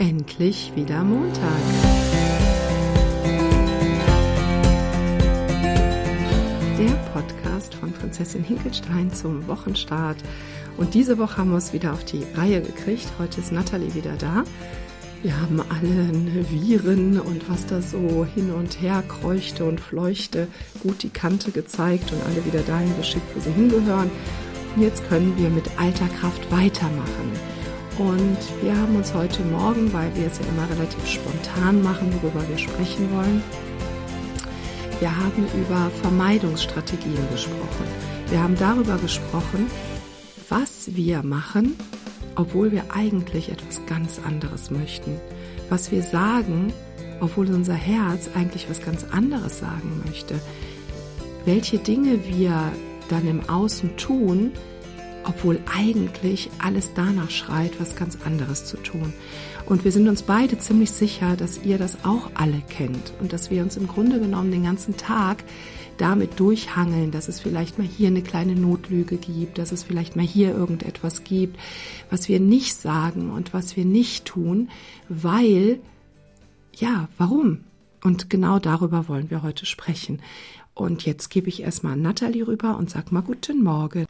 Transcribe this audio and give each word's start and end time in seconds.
Endlich 0.00 0.72
wieder 0.74 1.04
Montag. 1.04 1.44
Der 6.78 6.96
Podcast 7.12 7.74
von 7.74 7.92
Prinzessin 7.92 8.42
Hinkelstein 8.42 9.12
zum 9.12 9.46
Wochenstart. 9.46 10.16
Und 10.78 10.94
diese 10.94 11.18
Woche 11.18 11.36
haben 11.36 11.50
wir 11.50 11.58
es 11.58 11.74
wieder 11.74 11.92
auf 11.92 12.02
die 12.06 12.24
Reihe 12.34 12.62
gekriegt. 12.62 13.08
Heute 13.18 13.42
ist 13.42 13.52
Nathalie 13.52 13.94
wieder 13.94 14.16
da. 14.16 14.44
Wir 15.22 15.38
haben 15.38 15.60
alle 15.60 16.50
Viren 16.50 17.20
und 17.20 17.50
was 17.50 17.66
da 17.66 17.82
so 17.82 18.24
hin 18.34 18.52
und 18.52 18.80
her 18.80 19.04
kreuchte 19.06 19.66
und 19.66 19.82
fleuchte, 19.82 20.48
gut 20.82 21.02
die 21.02 21.10
Kante 21.10 21.50
gezeigt 21.50 22.10
und 22.10 22.22
alle 22.24 22.46
wieder 22.46 22.62
dahin 22.62 22.96
geschickt, 22.96 23.26
wo 23.34 23.40
sie 23.40 23.52
hingehören. 23.52 24.10
Jetzt 24.76 25.06
können 25.10 25.34
wir 25.36 25.50
mit 25.50 25.78
alter 25.78 26.08
Kraft 26.08 26.50
weitermachen. 26.50 27.59
Und 28.00 28.38
wir 28.62 28.74
haben 28.74 28.96
uns 28.96 29.12
heute 29.12 29.42
Morgen, 29.42 29.92
weil 29.92 30.10
wir 30.16 30.26
es 30.26 30.38
ja 30.38 30.46
immer 30.46 30.70
relativ 30.70 31.06
spontan 31.06 31.82
machen, 31.82 32.10
worüber 32.22 32.48
wir 32.48 32.56
sprechen 32.56 33.14
wollen, 33.14 33.42
wir 35.00 35.14
haben 35.14 35.44
über 35.54 35.90
Vermeidungsstrategien 36.00 37.28
gesprochen. 37.30 37.84
Wir 38.30 38.42
haben 38.42 38.56
darüber 38.56 38.96
gesprochen, 38.96 39.66
was 40.48 40.96
wir 40.96 41.22
machen, 41.22 41.76
obwohl 42.36 42.72
wir 42.72 42.84
eigentlich 42.88 43.50
etwas 43.50 43.84
ganz 43.84 44.18
anderes 44.26 44.70
möchten. 44.70 45.20
Was 45.68 45.92
wir 45.92 46.02
sagen, 46.02 46.72
obwohl 47.20 47.48
unser 47.48 47.74
Herz 47.74 48.30
eigentlich 48.34 48.70
was 48.70 48.80
ganz 48.80 49.04
anderes 49.12 49.58
sagen 49.58 50.00
möchte. 50.06 50.40
Welche 51.44 51.76
Dinge 51.76 52.26
wir 52.26 52.72
dann 53.10 53.28
im 53.28 53.46
Außen 53.46 53.98
tun, 53.98 54.52
obwohl 55.24 55.60
eigentlich 55.72 56.50
alles 56.58 56.92
danach 56.94 57.30
schreit, 57.30 57.80
was 57.80 57.96
ganz 57.96 58.18
anderes 58.24 58.64
zu 58.64 58.76
tun. 58.76 59.12
Und 59.66 59.84
wir 59.84 59.92
sind 59.92 60.08
uns 60.08 60.22
beide 60.22 60.58
ziemlich 60.58 60.90
sicher, 60.90 61.36
dass 61.36 61.62
ihr 61.62 61.78
das 61.78 62.04
auch 62.04 62.30
alle 62.34 62.62
kennt 62.68 63.12
und 63.20 63.32
dass 63.32 63.50
wir 63.50 63.62
uns 63.62 63.76
im 63.76 63.86
Grunde 63.86 64.18
genommen 64.18 64.50
den 64.50 64.64
ganzen 64.64 64.96
Tag 64.96 65.44
damit 65.96 66.40
durchhangeln, 66.40 67.10
dass 67.10 67.28
es 67.28 67.40
vielleicht 67.40 67.78
mal 67.78 67.86
hier 67.86 68.08
eine 68.08 68.22
kleine 68.22 68.54
Notlüge 68.54 69.16
gibt, 69.16 69.58
dass 69.58 69.70
es 69.70 69.82
vielleicht 69.82 70.16
mal 70.16 70.24
hier 70.24 70.50
irgendetwas 70.50 71.24
gibt, 71.24 71.58
was 72.10 72.28
wir 72.28 72.40
nicht 72.40 72.74
sagen 72.74 73.30
und 73.30 73.52
was 73.52 73.76
wir 73.76 73.84
nicht 73.84 74.24
tun, 74.24 74.70
weil, 75.08 75.80
ja, 76.74 77.08
warum? 77.18 77.60
Und 78.02 78.30
genau 78.30 78.58
darüber 78.58 79.08
wollen 79.08 79.30
wir 79.30 79.42
heute 79.42 79.66
sprechen. 79.66 80.22
Und 80.72 81.04
jetzt 81.04 81.28
gebe 81.28 81.50
ich 81.50 81.62
erstmal 81.62 81.96
Nathalie 81.96 82.46
rüber 82.46 82.78
und 82.78 82.88
sag 82.88 83.12
mal 83.12 83.20
guten 83.20 83.62
Morgen. 83.62 84.06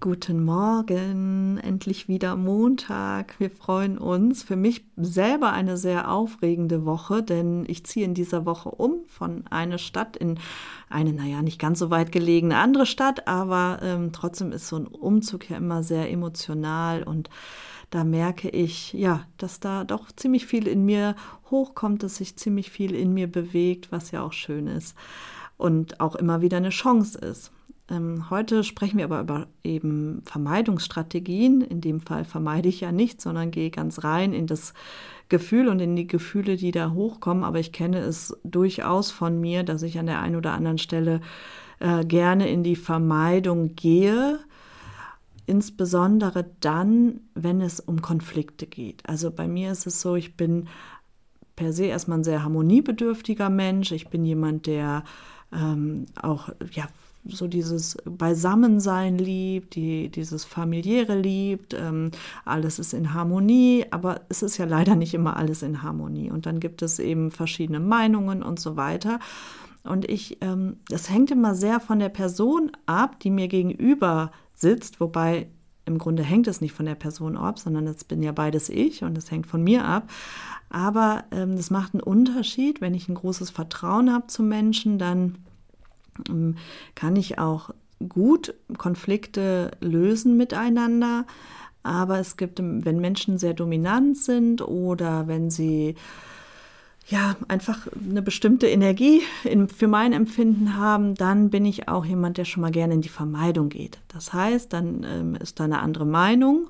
Guten 0.00 0.44
Morgen, 0.44 1.58
endlich 1.58 2.06
wieder 2.06 2.36
Montag. 2.36 3.40
Wir 3.40 3.50
freuen 3.50 3.96
uns. 3.96 4.42
Für 4.42 4.54
mich 4.54 4.84
selber 4.96 5.52
eine 5.52 5.78
sehr 5.78 6.10
aufregende 6.10 6.84
Woche, 6.84 7.22
denn 7.22 7.64
ich 7.66 7.84
ziehe 7.84 8.04
in 8.04 8.12
dieser 8.12 8.44
Woche 8.44 8.68
um 8.68 9.06
von 9.06 9.46
einer 9.48 9.78
Stadt 9.78 10.16
in 10.16 10.38
eine, 10.90 11.14
naja, 11.14 11.40
nicht 11.40 11.58
ganz 11.58 11.78
so 11.78 11.88
weit 11.88 12.12
gelegene 12.12 12.58
andere 12.58 12.84
Stadt, 12.84 13.26
aber 13.26 13.78
ähm, 13.82 14.12
trotzdem 14.12 14.52
ist 14.52 14.68
so 14.68 14.76
ein 14.76 14.86
Umzug 14.86 15.48
ja 15.48 15.56
immer 15.56 15.82
sehr 15.82 16.10
emotional 16.10 17.02
und 17.02 17.30
da 17.88 18.04
merke 18.04 18.50
ich, 18.50 18.92
ja, 18.92 19.22
dass 19.38 19.60
da 19.60 19.84
doch 19.84 20.12
ziemlich 20.12 20.46
viel 20.46 20.66
in 20.66 20.84
mir 20.84 21.16
hochkommt, 21.50 22.02
dass 22.02 22.16
sich 22.16 22.36
ziemlich 22.36 22.70
viel 22.70 22.94
in 22.94 23.14
mir 23.14 23.30
bewegt, 23.30 23.92
was 23.92 24.10
ja 24.10 24.22
auch 24.22 24.34
schön 24.34 24.66
ist 24.66 24.94
und 25.56 26.00
auch 26.00 26.16
immer 26.16 26.42
wieder 26.42 26.58
eine 26.58 26.70
Chance 26.70 27.18
ist. 27.18 27.50
Ähm, 27.88 28.30
heute 28.30 28.64
sprechen 28.64 28.98
wir 28.98 29.04
aber 29.04 29.20
über 29.20 29.46
eben 29.62 30.22
Vermeidungsstrategien. 30.24 31.60
In 31.60 31.80
dem 31.80 32.00
Fall 32.00 32.24
vermeide 32.24 32.68
ich 32.68 32.80
ja 32.80 32.90
nicht, 32.90 33.20
sondern 33.20 33.50
gehe 33.50 33.70
ganz 33.70 34.02
rein 34.02 34.32
in 34.32 34.46
das 34.46 34.74
Gefühl 35.28 35.68
und 35.68 35.80
in 35.80 35.94
die 35.94 36.06
Gefühle, 36.06 36.56
die 36.56 36.72
da 36.72 36.92
hochkommen. 36.92 37.44
Aber 37.44 37.60
ich 37.60 37.72
kenne 37.72 37.98
es 37.98 38.36
durchaus 38.44 39.10
von 39.10 39.40
mir, 39.40 39.62
dass 39.62 39.82
ich 39.82 39.98
an 39.98 40.06
der 40.06 40.20
einen 40.20 40.36
oder 40.36 40.52
anderen 40.52 40.78
Stelle 40.78 41.20
äh, 41.78 42.04
gerne 42.04 42.48
in 42.48 42.64
die 42.64 42.76
Vermeidung 42.76 43.76
gehe. 43.76 44.40
Insbesondere 45.46 46.44
dann, 46.58 47.20
wenn 47.34 47.60
es 47.60 47.78
um 47.78 48.02
Konflikte 48.02 48.66
geht. 48.66 49.08
Also 49.08 49.30
bei 49.30 49.46
mir 49.46 49.70
ist 49.70 49.86
es 49.86 50.00
so, 50.00 50.16
ich 50.16 50.36
bin 50.36 50.66
per 51.54 51.72
se 51.72 51.84
erstmal 51.84 52.18
ein 52.18 52.24
sehr 52.24 52.42
harmoniebedürftiger 52.42 53.48
Mensch. 53.48 53.92
Ich 53.92 54.08
bin 54.08 54.24
jemand, 54.24 54.66
der 54.66 55.04
ähm, 55.52 56.06
auch 56.20 56.48
ja, 56.72 56.88
so 57.28 57.46
dieses 57.46 57.96
Beisammensein 58.04 59.18
liebt, 59.18 59.74
die, 59.74 60.08
dieses 60.08 60.44
familiäre 60.44 61.18
liebt, 61.18 61.74
ähm, 61.74 62.10
alles 62.44 62.78
ist 62.78 62.94
in 62.94 63.14
Harmonie, 63.14 63.84
aber 63.90 64.22
es 64.28 64.42
ist 64.42 64.58
ja 64.58 64.64
leider 64.64 64.94
nicht 64.96 65.14
immer 65.14 65.36
alles 65.36 65.62
in 65.62 65.82
Harmonie. 65.82 66.30
Und 66.30 66.46
dann 66.46 66.60
gibt 66.60 66.82
es 66.82 66.98
eben 66.98 67.30
verschiedene 67.30 67.80
Meinungen 67.80 68.42
und 68.42 68.60
so 68.60 68.76
weiter. 68.76 69.18
Und 69.84 70.08
ich, 70.08 70.38
ähm, 70.40 70.76
das 70.88 71.10
hängt 71.10 71.30
immer 71.30 71.54
sehr 71.54 71.80
von 71.80 71.98
der 71.98 72.08
Person 72.08 72.72
ab, 72.86 73.20
die 73.20 73.30
mir 73.30 73.48
gegenüber 73.48 74.32
sitzt, 74.52 75.00
wobei 75.00 75.48
im 75.84 75.98
Grunde 75.98 76.24
hängt 76.24 76.48
es 76.48 76.60
nicht 76.60 76.72
von 76.72 76.86
der 76.86 76.96
Person 76.96 77.36
ab, 77.36 77.58
sondern 77.60 77.86
das 77.86 78.02
bin 78.02 78.22
ja 78.22 78.32
beides 78.32 78.68
ich 78.68 79.04
und 79.04 79.16
es 79.16 79.30
hängt 79.30 79.46
von 79.46 79.62
mir 79.62 79.84
ab. 79.84 80.10
Aber 80.68 81.24
ähm, 81.30 81.56
das 81.56 81.70
macht 81.70 81.94
einen 81.94 82.02
Unterschied, 82.02 82.80
wenn 82.80 82.94
ich 82.94 83.08
ein 83.08 83.14
großes 83.14 83.50
Vertrauen 83.50 84.12
habe 84.12 84.26
zu 84.26 84.42
Menschen, 84.42 84.98
dann 84.98 85.38
kann 86.94 87.16
ich 87.16 87.38
auch 87.38 87.70
gut 88.08 88.54
Konflikte 88.76 89.70
lösen 89.80 90.36
miteinander. 90.36 91.26
Aber 91.82 92.18
es 92.18 92.36
gibt, 92.36 92.58
wenn 92.60 93.00
Menschen 93.00 93.38
sehr 93.38 93.54
dominant 93.54 94.16
sind 94.16 94.60
oder 94.60 95.28
wenn 95.28 95.50
sie 95.50 95.94
ja 97.08 97.36
einfach 97.46 97.86
eine 98.08 98.22
bestimmte 98.22 98.66
Energie 98.66 99.22
in, 99.44 99.68
für 99.68 99.86
mein 99.86 100.12
Empfinden 100.12 100.76
haben, 100.76 101.14
dann 101.14 101.50
bin 101.50 101.64
ich 101.64 101.88
auch 101.88 102.04
jemand, 102.04 102.38
der 102.38 102.44
schon 102.44 102.62
mal 102.62 102.72
gerne 102.72 102.94
in 102.94 103.00
die 103.00 103.08
Vermeidung 103.08 103.68
geht. 103.68 103.98
Das 104.08 104.32
heißt, 104.32 104.72
dann 104.72 105.06
ähm, 105.08 105.34
ist 105.36 105.60
da 105.60 105.64
eine 105.64 105.78
andere 105.78 106.06
Meinung 106.06 106.68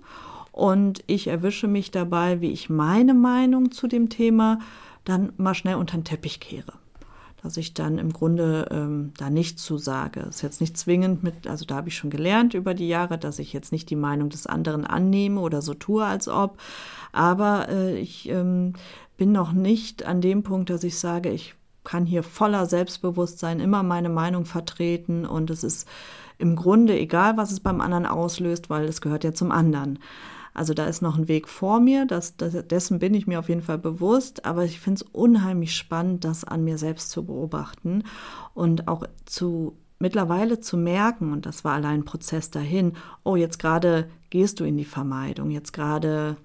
und 0.52 1.02
ich 1.06 1.28
erwische 1.28 1.68
mich 1.68 1.90
dabei, 1.90 2.42
wie 2.42 2.50
ich 2.50 2.68
meine 2.68 3.14
Meinung 3.14 3.72
zu 3.72 3.86
dem 3.86 4.10
Thema 4.10 4.58
dann 5.04 5.32
mal 5.38 5.54
schnell 5.54 5.76
unter 5.76 5.96
den 5.96 6.04
Teppich 6.04 6.40
kehre 6.40 6.74
dass 7.46 7.56
ich 7.56 7.74
dann 7.74 7.98
im 7.98 8.12
Grunde 8.12 8.66
ähm, 8.72 9.12
da 9.18 9.30
nichts 9.30 9.62
zu 9.62 9.78
sage. 9.78 10.18
Ist 10.28 10.42
jetzt 10.42 10.60
nicht 10.60 10.76
zwingend 10.76 11.22
mit, 11.22 11.46
also 11.46 11.64
da 11.64 11.76
habe 11.76 11.88
ich 11.88 11.96
schon 11.96 12.10
gelernt 12.10 12.54
über 12.54 12.74
die 12.74 12.88
Jahre, 12.88 13.18
dass 13.18 13.38
ich 13.38 13.52
jetzt 13.52 13.70
nicht 13.70 13.88
die 13.88 13.94
Meinung 13.94 14.30
des 14.30 14.48
anderen 14.48 14.84
annehme 14.84 15.40
oder 15.40 15.62
so 15.62 15.72
tue, 15.72 16.04
als 16.04 16.26
ob. 16.26 16.58
Aber 17.12 17.68
äh, 17.68 17.96
ich 17.98 18.28
ähm, 18.28 18.72
bin 19.16 19.30
noch 19.30 19.52
nicht 19.52 20.04
an 20.04 20.20
dem 20.20 20.42
Punkt, 20.42 20.70
dass 20.70 20.82
ich 20.82 20.98
sage, 20.98 21.30
ich 21.30 21.54
kann 21.84 22.04
hier 22.04 22.24
voller 22.24 22.66
Selbstbewusstsein 22.66 23.60
immer 23.60 23.84
meine 23.84 24.08
Meinung 24.08 24.44
vertreten 24.44 25.24
und 25.24 25.48
es 25.50 25.62
ist 25.62 25.86
im 26.38 26.56
Grunde 26.56 26.98
egal, 26.98 27.36
was 27.36 27.52
es 27.52 27.60
beim 27.60 27.80
anderen 27.80 28.06
auslöst, 28.06 28.70
weil 28.70 28.86
es 28.86 29.00
gehört 29.00 29.22
ja 29.22 29.34
zum 29.34 29.52
anderen. 29.52 30.00
Also 30.56 30.72
da 30.74 30.86
ist 30.86 31.02
noch 31.02 31.18
ein 31.18 31.28
Weg 31.28 31.48
vor 31.48 31.80
mir, 31.80 32.06
das, 32.06 32.36
das, 32.36 32.54
dessen 32.66 32.98
bin 32.98 33.14
ich 33.14 33.26
mir 33.26 33.38
auf 33.38 33.48
jeden 33.48 33.62
Fall 33.62 33.78
bewusst, 33.78 34.44
aber 34.46 34.64
ich 34.64 34.80
finde 34.80 35.02
es 35.02 35.10
unheimlich 35.12 35.74
spannend, 35.74 36.24
das 36.24 36.44
an 36.44 36.64
mir 36.64 36.78
selbst 36.78 37.10
zu 37.10 37.26
beobachten 37.26 38.04
und 38.54 38.88
auch 38.88 39.04
zu 39.26 39.76
mittlerweile 39.98 40.60
zu 40.60 40.76
merken, 40.76 41.32
und 41.32 41.46
das 41.46 41.64
war 41.64 41.74
allein 41.74 42.00
ein 42.00 42.04
Prozess 42.04 42.50
dahin, 42.50 42.94
oh, 43.22 43.36
jetzt 43.36 43.58
gerade 43.58 44.08
gehst 44.30 44.60
du 44.60 44.64
in 44.64 44.76
die 44.76 44.84
Vermeidung, 44.84 45.50
jetzt 45.50 45.72
gerade 45.72 46.36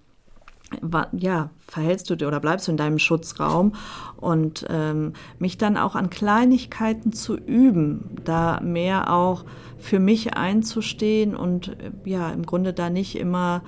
ja, 1.11 1.49
verhältst 1.67 2.09
du 2.09 2.15
dir 2.15 2.27
oder 2.27 2.39
bleibst 2.39 2.67
du 2.67 2.71
in 2.71 2.77
deinem 2.77 2.99
Schutzraum 2.99 3.73
und 4.15 4.65
ähm, 4.69 5.13
mich 5.37 5.57
dann 5.57 5.75
auch 5.75 5.95
an 5.95 6.09
Kleinigkeiten 6.09 7.11
zu 7.11 7.35
üben, 7.35 8.15
da 8.23 8.59
mehr 8.61 9.13
auch 9.13 9.43
für 9.77 9.99
mich 9.99 10.35
einzustehen 10.35 11.35
und 11.35 11.75
ja, 12.05 12.29
im 12.29 12.45
Grunde 12.45 12.73
da 12.73 12.89
nicht 12.89 13.17
immer 13.17 13.63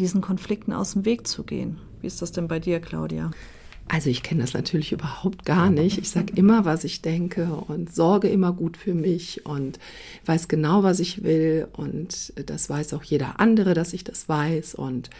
diesen 0.00 0.20
Konflikten 0.20 0.72
aus 0.72 0.94
dem 0.94 1.04
Weg 1.04 1.28
zu 1.28 1.44
gehen. 1.44 1.78
Wie 2.00 2.06
ist 2.06 2.22
das 2.22 2.32
denn 2.32 2.48
bei 2.48 2.58
dir, 2.58 2.80
Claudia? 2.80 3.30
Also 3.88 4.08
ich 4.08 4.22
kenne 4.22 4.42
das 4.42 4.54
natürlich 4.54 4.92
überhaupt 4.92 5.44
gar 5.44 5.68
nicht. 5.68 5.98
Ich 5.98 6.10
sage 6.10 6.32
immer, 6.36 6.64
was 6.64 6.84
ich 6.84 7.02
denke 7.02 7.52
und 7.52 7.92
sorge 7.92 8.28
immer 8.28 8.52
gut 8.52 8.76
für 8.76 8.94
mich 8.94 9.44
und 9.46 9.80
weiß 10.26 10.46
genau, 10.46 10.84
was 10.84 11.00
ich 11.00 11.24
will 11.24 11.66
und 11.72 12.32
das 12.46 12.70
weiß 12.70 12.94
auch 12.94 13.02
jeder 13.02 13.40
andere, 13.40 13.74
dass 13.74 13.92
ich 13.92 14.04
das 14.04 14.28
weiß 14.28 14.74
und 14.76 15.10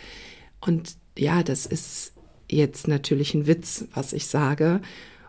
und 0.60 0.96
ja, 1.18 1.42
das 1.42 1.66
ist 1.66 2.12
jetzt 2.48 2.86
natürlich 2.86 3.34
ein 3.34 3.46
Witz, 3.46 3.86
was 3.94 4.12
ich 4.12 4.26
sage 4.28 4.80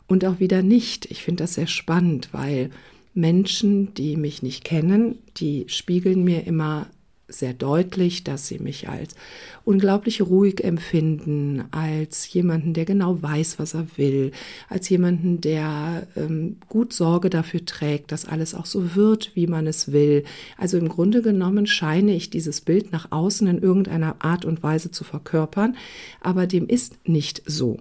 und 0.07 0.24
auch 0.25 0.39
wieder 0.39 0.62
nicht. 0.62 1.09
Ich 1.09 1.24
finde 1.24 1.44
das 1.44 1.56
sehr 1.56 1.68
spannend, 1.68 2.30
weil 2.33 2.69
Menschen, 3.13 3.94
die 3.95 4.18
mich 4.18 4.44
nicht 4.44 4.63
kennen, 4.63 5.18
die 5.38 5.65
spiegeln 5.68 6.24
mir 6.24 6.45
immer 6.45 6.88
sehr 7.31 7.54
deutlich, 7.54 8.24
dass 8.24 8.48
sie 8.48 8.60
mich 8.60 8.89
als 8.89 9.16
unglaublich 9.63 10.22
ruhig 10.22 10.63
empfinden, 10.63 11.63
als 11.72 12.31
jemanden, 12.33 12.74
der 12.74 12.86
genau 12.86 13.22
weiß, 13.22 13.60
was 13.60 13.74
er 13.74 13.88
will, 13.95 14.31
als 14.69 14.89
jemanden, 14.89 15.42
der 15.42 16.07
ähm, 16.16 16.57
gut 16.69 16.94
Sorge 16.94 17.30
dafür 17.30 17.66
trägt, 17.66 18.12
dass 18.12 18.25
alles 18.25 18.54
auch 18.54 18.66
so 18.66 18.95
wird, 18.95 19.31
wie 19.36 19.48
man 19.48 19.68
es 19.68 19.92
will. 19.92 20.24
Also 20.57 20.78
im 20.78 20.89
Grunde 20.89 21.22
genommen 21.22 21.68
scheine 21.68 22.16
ich 22.16 22.30
dieses 22.30 22.62
Bild 22.62 22.92
nach 22.92 23.12
außen 23.12 23.48
in 23.48 23.60
irgendeiner 23.60 24.16
Art 24.19 24.45
und 24.45 24.63
Weise 24.63 24.92
zu 24.92 25.04
verkörpern, 25.04 25.75
aber 26.22 26.48
dem 26.48 26.68
ist 26.68 27.07
nicht 27.07 27.44
so 27.45 27.78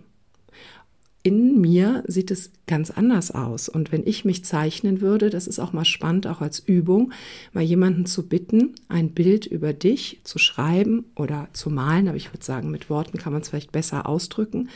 in 1.22 1.60
mir 1.60 2.02
sieht 2.06 2.30
es 2.30 2.50
ganz 2.66 2.90
anders 2.90 3.30
aus. 3.30 3.68
Und 3.68 3.92
wenn 3.92 4.06
ich 4.06 4.24
mich 4.24 4.44
zeichnen 4.44 5.00
würde, 5.00 5.28
das 5.28 5.46
ist 5.46 5.58
auch 5.58 5.72
mal 5.72 5.84
spannend, 5.84 6.26
auch 6.26 6.40
als 6.40 6.60
Übung, 6.60 7.12
mal 7.52 7.62
jemanden 7.62 8.06
zu 8.06 8.26
bitten, 8.26 8.74
ein 8.88 9.10
Bild 9.10 9.44
über 9.44 9.72
dich 9.72 10.20
zu 10.24 10.38
schreiben 10.38 11.04
oder 11.16 11.48
zu 11.52 11.68
malen, 11.68 12.08
aber 12.08 12.16
ich 12.16 12.32
würde 12.32 12.44
sagen, 12.44 12.70
mit 12.70 12.88
Worten 12.88 13.18
kann 13.18 13.32
man 13.32 13.42
es 13.42 13.50
vielleicht 13.50 13.72
besser 13.72 14.08
ausdrücken. 14.08 14.70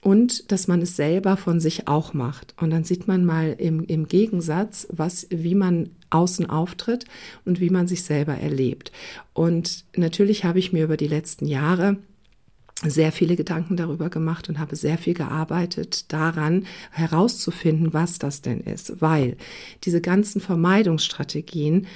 Und 0.00 0.52
dass 0.52 0.68
man 0.68 0.80
es 0.80 0.94
selber 0.94 1.36
von 1.36 1.58
sich 1.58 1.88
auch 1.88 2.14
macht. 2.14 2.54
Und 2.60 2.70
dann 2.70 2.84
sieht 2.84 3.08
man 3.08 3.24
mal 3.24 3.56
im, 3.58 3.82
im 3.84 4.06
Gegensatz, 4.06 4.86
was, 4.90 5.26
wie 5.30 5.56
man 5.56 5.90
außen 6.10 6.48
auftritt 6.48 7.04
und 7.44 7.58
wie 7.58 7.70
man 7.70 7.88
sich 7.88 8.04
selber 8.04 8.34
erlebt. 8.34 8.92
Und 9.32 9.84
natürlich 9.96 10.44
habe 10.44 10.60
ich 10.60 10.72
mir 10.72 10.84
über 10.84 10.96
die 10.96 11.08
letzten 11.08 11.46
Jahre 11.46 11.96
sehr 12.84 13.10
viele 13.10 13.34
Gedanken 13.34 13.76
darüber 13.76 14.08
gemacht 14.08 14.48
und 14.48 14.58
habe 14.58 14.76
sehr 14.76 14.98
viel 14.98 15.14
gearbeitet 15.14 16.12
daran 16.12 16.64
herauszufinden, 16.92 17.92
was 17.92 18.18
das 18.18 18.40
denn 18.40 18.60
ist, 18.60 19.00
weil 19.00 19.36
diese 19.84 20.00
ganzen 20.00 20.40
Vermeidungsstrategien 20.40 21.86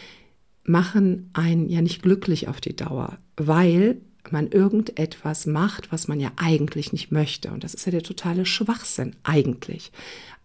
machen 0.64 1.31
einen 1.32 1.69
ja 1.69 1.82
nicht 1.82 2.02
glücklich 2.02 2.49
auf 2.49 2.61
die 2.61 2.75
Dauer, 2.75 3.19
weil 3.37 4.00
man 4.30 4.48
irgendetwas 4.50 5.46
macht, 5.46 5.90
was 5.90 6.06
man 6.06 6.20
ja 6.20 6.30
eigentlich 6.36 6.92
nicht 6.92 7.10
möchte. 7.10 7.50
Und 7.50 7.64
das 7.64 7.74
ist 7.74 7.86
ja 7.86 7.92
der 7.92 8.02
totale 8.02 8.46
Schwachsinn 8.46 9.16
eigentlich. 9.24 9.90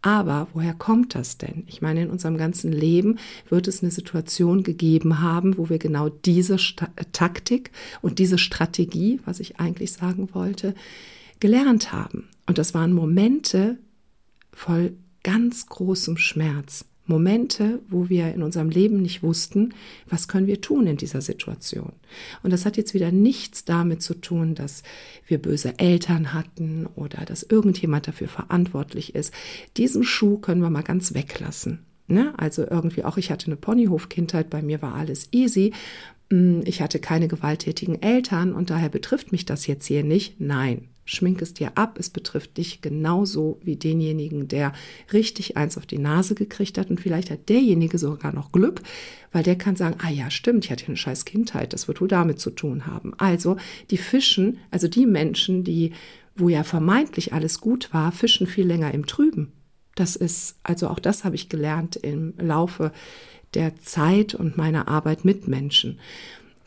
Aber 0.02 0.48
woher 0.54 0.74
kommt 0.74 1.16
das 1.16 1.38
denn? 1.38 1.64
Ich 1.68 1.82
meine, 1.82 2.04
in 2.04 2.10
unserem 2.10 2.38
ganzen 2.38 2.72
Leben 2.72 3.20
wird 3.50 3.68
es 3.68 3.82
eine 3.82 3.92
Situation 3.92 4.64
gegeben 4.64 5.22
haben, 5.22 5.58
wo 5.58 5.70
wir 5.70 5.80
genau 5.80 6.10
diese 6.10 6.60
Sta 6.60 6.90
Taktik 7.12 7.72
und 8.02 8.20
diese 8.20 8.38
Strategie, 8.38 9.20
was 9.26 9.40
ich 9.40 9.60
eigentlich 9.60 9.92
sagen 9.92 10.30
wollte, 10.34 10.76
gelernt 11.40 11.92
haben. 11.92 12.30
Und 12.46 12.58
das 12.58 12.74
waren 12.74 12.94
Momente 12.94 13.78
voll 14.54 14.94
ganz 15.24 15.66
großem 15.68 16.18
Schmerz. 16.18 16.86
Momente, 17.08 17.80
wo 17.88 18.10
wir 18.10 18.34
in 18.34 18.44
unserem 18.44 18.70
Leben 18.70 19.02
nicht 19.02 19.24
wussten, 19.24 19.74
was 20.10 20.28
können 20.28 20.48
wir 20.48 20.62
tun 20.62 20.88
in 20.88 20.98
dieser 20.98 21.22
Situation. 21.22 21.94
Und 22.44 22.52
das 22.52 22.66
hat 22.66 22.78
jetzt 22.78 22.94
wieder 22.94 23.12
nichts 23.12 23.66
damit 23.66 24.02
zu 24.02 24.14
tun, 24.14 24.56
dass 24.56 24.84
wir 25.26 25.42
böse 25.42 25.80
Eltern 25.80 26.34
hatten 26.34 26.88
oder 26.96 27.26
dass 27.26 27.44
irgendjemand 27.44 28.08
dafür 28.08 28.28
verantwortlich 28.28 29.16
ist. 29.16 29.34
Diesen 29.78 30.04
Schuh 30.04 30.38
können 30.38 30.62
wir 30.62 30.70
mal 30.70 30.84
ganz 30.84 31.14
weglassen. 31.14 31.80
Ne? 32.08 32.34
Also 32.38 32.66
irgendwie 32.68 33.04
auch, 33.04 33.18
ich 33.18 33.32
hatte 33.32 33.48
eine 33.48 33.58
Ponyhof-Kindheit, 33.58 34.50
bei 34.50 34.62
mir 34.62 34.82
war 34.82 34.96
alles 34.96 35.30
easy. 35.32 35.74
Mm, 36.30 36.62
ich 36.66 36.82
hatte 36.82 37.00
keine 37.00 37.28
gewalttätigen 37.28 38.02
Eltern 38.02 38.54
und 38.54 38.70
daher 38.70 38.90
betrifft 38.90 39.32
mich 39.32 39.46
das 39.46 39.68
jetzt 39.68 39.86
hier 39.86 40.04
nicht. 40.04 40.40
Nein, 40.40 40.88
schmink 41.08 41.42
es 41.42 41.54
dir 41.54 41.72
ab. 41.76 41.98
Es 41.98 42.10
betrifft 42.10 42.58
dich 42.58 42.82
genauso 42.82 43.60
wie 43.64 43.78
denjenigen, 43.78 44.48
der 44.48 44.74
richtig 45.12 45.58
eins 45.58 45.78
auf 45.78 45.88
die 45.88 45.98
Nase 45.98 46.36
gekriegt 46.36 46.78
hat. 46.78 46.90
Und 46.90 47.02
vielleicht 47.02 47.32
hat 47.32 47.50
derjenige 47.50 47.98
sogar 47.98 48.34
noch 48.34 48.52
Glück, 48.52 48.82
weil 49.32 49.44
der 49.44 49.58
kann 49.58 49.76
sagen, 49.76 49.96
ah 50.00 50.10
ja, 50.10 50.30
stimmt, 50.30 50.66
ich 50.66 50.72
hatte 50.72 50.86
eine 50.88 50.98
scheiß 50.98 51.26
Kindheit. 51.26 51.74
Das 51.74 51.88
wird 51.88 52.02
wohl 52.02 52.08
damit 52.08 52.40
zu 52.40 52.52
tun 52.52 52.86
haben. 52.86 53.14
Also 53.18 53.58
die 53.90 53.98
fischen, 53.98 54.60
also 54.70 54.88
die 54.88 55.06
Menschen, 55.06 55.64
die, 55.64 55.94
wo 56.36 56.50
ja 56.50 56.64
vermeintlich 56.64 57.34
alles 57.34 57.62
gut 57.62 57.94
war, 57.94 58.12
fischen 58.12 58.46
viel 58.46 58.68
länger 58.68 58.94
im 58.94 59.08
Trüben. 59.08 59.54
Das 59.96 60.16
ist, 60.16 60.58
also 60.62 60.90
auch 60.90 61.00
das 61.00 61.24
habe 61.24 61.36
ich 61.36 61.50
gelernt 61.50 61.96
im 61.96 62.34
Laufe 62.38 62.92
der 63.54 63.78
Zeit 63.78 64.36
und 64.36 64.58
meiner 64.58 64.88
Arbeit 64.88 65.26
mit 65.26 65.48
Menschen. 65.48 66.00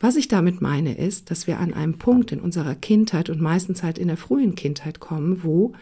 Was 0.00 0.16
ich 0.16 0.28
damit 0.28 0.62
meine, 0.62 0.96
ist, 0.96 1.30
dass 1.30 1.46
wir 1.46 1.60
an 1.60 1.74
einem 1.74 1.98
Punkt 1.98 2.32
in 2.32 2.40
unserer 2.40 2.74
Kindheit 2.74 3.28
und 3.28 3.40
meistens 3.40 3.82
halt 3.82 3.98
in 3.98 4.08
der 4.08 4.16
frühen 4.16 4.54
Kindheit 4.54 4.98
kommen, 4.98 5.44
wo 5.44 5.74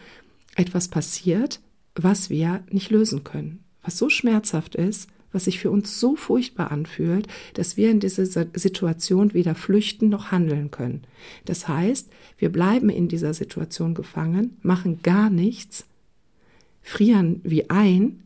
etwas 0.55 0.89
passiert, 0.89 1.61
was 1.95 2.29
wir 2.29 2.61
nicht 2.69 2.91
lösen 2.91 3.23
können, 3.23 3.63
was 3.81 3.97
so 3.97 4.09
schmerzhaft 4.09 4.75
ist, 4.75 5.09
was 5.31 5.45
sich 5.45 5.59
für 5.59 5.71
uns 5.71 5.99
so 5.99 6.17
furchtbar 6.17 6.71
anfühlt, 6.71 7.27
dass 7.53 7.77
wir 7.77 7.91
in 7.91 8.01
dieser 8.01 8.25
Situation 8.25 9.33
weder 9.33 9.55
flüchten 9.55 10.09
noch 10.09 10.31
handeln 10.31 10.69
können. 10.69 11.03
Das 11.45 11.67
heißt, 11.67 12.09
wir 12.37 12.51
bleiben 12.51 12.89
in 12.89 13.07
dieser 13.07 13.33
Situation 13.33 13.93
gefangen, 13.93 14.57
machen 14.63 15.01
gar 15.01 15.29
nichts, 15.29 15.85
frieren 16.81 17.39
wie 17.43 17.69
ein 17.69 18.23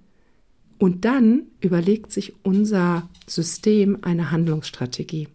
und 0.80 1.06
dann 1.06 1.44
überlegt 1.60 2.12
sich 2.12 2.34
unser 2.44 3.10
System 3.28 4.00
eine 4.02 4.32
Handlungsstrategie. 4.32 5.28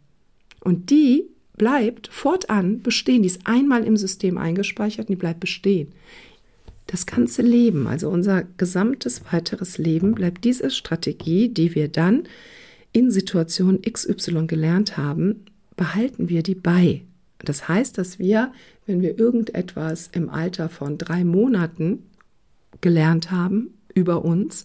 Und 0.61 0.91
die 0.91 1.25
bleibt 1.57 2.09
fortan 2.09 2.81
bestehen. 2.83 3.23
Die 3.23 3.29
ist 3.29 3.47
einmal 3.47 3.85
im 3.85 3.97
System 3.97 4.39
eingespeichert 4.39 5.09
und 5.09 5.11
die 5.11 5.17
bleibt 5.17 5.41
bestehen. 5.41 5.89
Das 6.87 7.05
ganze 7.05 7.43
Leben, 7.43 7.87
also 7.87 8.09
unser 8.09 8.45
gesamtes 8.57 9.23
weiteres 9.31 9.77
Leben, 9.77 10.15
bleibt 10.15 10.45
diese 10.45 10.71
Strategie, 10.71 11.49
die 11.49 11.75
wir 11.75 11.89
dann 11.89 12.25
in 12.93 13.11
Situation 13.11 13.83
XY 13.83 14.47
gelernt 14.47 14.97
haben, 14.97 15.45
behalten 15.77 16.31
wir 16.31 16.43
die 16.43 16.55
bei. 16.55 17.03
Das 17.41 17.69
heißt, 17.69 17.99
dass 17.99 18.19
wir, 18.19 18.53
wenn 18.87 19.03
wir 19.03 19.19
irgendetwas 19.19 20.09
im 20.13 20.31
Alter 20.31 20.71
von 20.71 20.97
drei 20.97 21.25
Monaten 21.25 22.05
gelernt 22.81 23.31
haben 23.31 23.75
über 23.95 24.25
uns, 24.25 24.65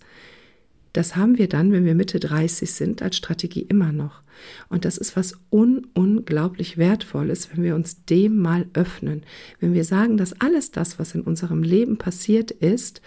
das 0.93 1.15
haben 1.15 1.37
wir 1.37 1.49
dann, 1.49 1.71
wenn 1.71 1.85
wir 1.85 1.95
Mitte 1.95 2.19
30 2.19 2.71
sind, 2.71 3.01
als 3.01 3.17
Strategie 3.17 3.63
immer 3.63 3.91
noch. 3.91 4.21
Und 4.69 4.85
das 4.85 4.97
ist 4.97 5.15
was 5.15 5.39
un 5.51 5.87
unglaublich 5.93 6.77
Wertvolles, 6.77 7.49
wenn 7.51 7.63
wir 7.63 7.75
uns 7.75 8.05
dem 8.05 8.37
mal 8.37 8.67
öffnen. 8.73 9.23
Wenn 9.59 9.73
wir 9.73 9.83
sagen, 9.83 10.17
dass 10.17 10.39
alles 10.39 10.71
das, 10.71 10.99
was 10.99 11.15
in 11.15 11.21
unserem 11.21 11.63
Leben 11.63 11.97
passiert 11.97 12.51
ist, 12.51 13.01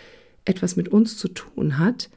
etwas 0.45 0.77
mit 0.77 0.89
uns 0.89 1.17
zu 1.17 1.29
tun 1.29 1.79
hat, 1.79 2.11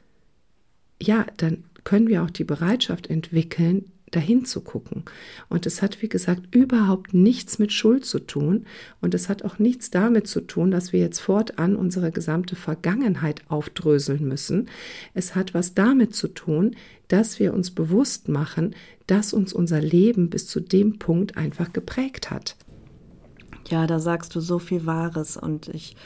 ja, 1.00 1.26
dann 1.36 1.64
können 1.84 2.08
wir 2.08 2.22
auch 2.22 2.30
die 2.30 2.44
Bereitschaft 2.44 3.08
entwickeln, 3.08 3.90
dahin 4.10 4.44
zu 4.44 4.60
gucken. 4.60 5.04
Und 5.48 5.66
es 5.66 5.82
hat, 5.82 6.02
wie 6.02 6.08
gesagt, 6.08 6.54
überhaupt 6.54 7.14
nichts 7.14 7.58
mit 7.58 7.72
Schuld 7.72 8.04
zu 8.04 8.18
tun. 8.18 8.66
Und 9.00 9.14
es 9.14 9.28
hat 9.28 9.44
auch 9.44 9.58
nichts 9.58 9.90
damit 9.90 10.26
zu 10.26 10.40
tun, 10.40 10.70
dass 10.70 10.92
wir 10.92 11.00
jetzt 11.00 11.20
fortan 11.20 11.76
unsere 11.76 12.10
gesamte 12.10 12.56
Vergangenheit 12.56 13.42
aufdröseln 13.48 14.26
müssen. 14.26 14.68
Es 15.14 15.34
hat 15.34 15.54
was 15.54 15.74
damit 15.74 16.14
zu 16.14 16.28
tun, 16.28 16.76
dass 17.08 17.40
wir 17.40 17.54
uns 17.54 17.70
bewusst 17.70 18.28
machen, 18.28 18.74
dass 19.06 19.32
uns 19.32 19.52
unser 19.52 19.80
Leben 19.80 20.30
bis 20.30 20.46
zu 20.46 20.60
dem 20.60 20.98
Punkt 20.98 21.36
einfach 21.36 21.72
geprägt 21.72 22.30
hat. 22.30 22.56
Ja, 23.68 23.86
da 23.86 23.98
sagst 23.98 24.34
du 24.34 24.40
so 24.40 24.58
viel 24.58 24.86
Wahres 24.86 25.36
und 25.36 25.68
ich 25.68 25.96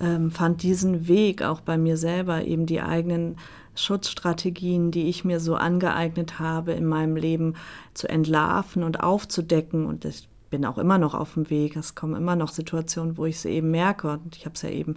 ähm, 0.00 0.30
fand 0.30 0.62
diesen 0.62 1.08
Weg 1.08 1.42
auch 1.42 1.60
bei 1.60 1.76
mir 1.78 1.96
selber, 1.96 2.44
eben 2.44 2.66
die 2.66 2.80
eigenen 2.80 3.36
Schutzstrategien, 3.74 4.90
die 4.90 5.08
ich 5.08 5.24
mir 5.24 5.40
so 5.40 5.54
angeeignet 5.54 6.38
habe, 6.38 6.72
in 6.72 6.86
meinem 6.86 7.16
Leben 7.16 7.54
zu 7.94 8.08
entlarven 8.08 8.82
und 8.82 9.00
aufzudecken. 9.00 9.86
Und 9.86 10.04
ich 10.04 10.28
bin 10.50 10.66
auch 10.66 10.78
immer 10.78 10.98
noch 10.98 11.14
auf 11.14 11.34
dem 11.34 11.48
Weg. 11.50 11.76
Es 11.76 11.94
kommen 11.94 12.14
immer 12.14 12.36
noch 12.36 12.50
Situationen, 12.50 13.16
wo 13.16 13.24
ich 13.24 13.36
es 13.36 13.44
eben 13.44 13.70
merke. 13.70 14.10
Und 14.10 14.36
ich 14.36 14.44
habe 14.44 14.54
es 14.54 14.62
ja 14.62 14.68
eben 14.68 14.96